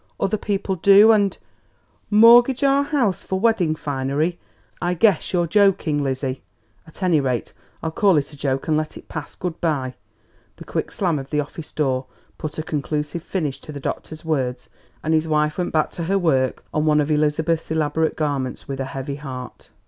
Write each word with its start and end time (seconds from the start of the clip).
Other 0.19 0.35
people 0.35 0.73
do, 0.77 1.11
and" 1.11 1.37
"Mortgage 2.23 2.63
our 2.63 2.81
house 2.81 3.21
for 3.21 3.39
wedding 3.39 3.75
finery? 3.75 4.39
I 4.81 4.95
guess 4.95 5.31
you're 5.31 5.45
joking, 5.45 6.01
Lizzie. 6.03 6.41
At 6.87 7.03
any 7.03 7.19
rate, 7.19 7.53
I'll 7.83 7.91
call 7.91 8.17
it 8.17 8.33
a 8.33 8.35
joke 8.35 8.67
and 8.67 8.75
let 8.75 8.97
it 8.97 9.07
pass! 9.09 9.35
Good 9.35 9.61
bye!" 9.61 9.93
The 10.55 10.65
quick 10.65 10.91
slam 10.91 11.19
of 11.19 11.29
the 11.29 11.39
office 11.41 11.71
door 11.71 12.07
put 12.39 12.57
a 12.57 12.63
conclusive 12.63 13.21
finish 13.21 13.61
to 13.61 13.71
the 13.71 13.79
doctor's 13.79 14.25
words, 14.25 14.69
and 15.03 15.13
his 15.13 15.27
wife 15.27 15.59
went 15.59 15.71
back 15.71 15.91
to 15.91 16.05
her 16.05 16.17
work 16.17 16.65
on 16.73 16.87
one 16.87 16.99
of 16.99 17.11
Elizabeth's 17.11 17.69
elaborate 17.69 18.15
garments 18.15 18.67
with 18.67 18.79
a 18.79 18.85
heavy 18.85 19.17
heart. 19.17 19.69